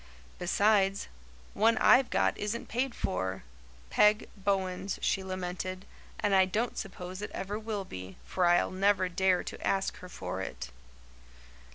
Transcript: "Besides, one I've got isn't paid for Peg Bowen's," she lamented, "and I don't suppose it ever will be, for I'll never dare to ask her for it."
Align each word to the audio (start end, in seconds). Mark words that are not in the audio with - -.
"Besides, 0.39 1.07
one 1.53 1.77
I've 1.77 2.09
got 2.09 2.35
isn't 2.35 2.65
paid 2.69 2.95
for 2.95 3.43
Peg 3.91 4.27
Bowen's," 4.35 4.97
she 4.99 5.23
lamented, 5.23 5.85
"and 6.19 6.33
I 6.33 6.45
don't 6.45 6.75
suppose 6.75 7.21
it 7.21 7.29
ever 7.35 7.59
will 7.59 7.85
be, 7.85 8.17
for 8.25 8.47
I'll 8.47 8.71
never 8.71 9.07
dare 9.09 9.43
to 9.43 9.61
ask 9.63 9.97
her 9.97 10.09
for 10.09 10.41
it." 10.41 10.71